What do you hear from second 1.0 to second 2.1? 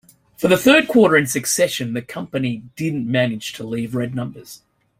in succession, the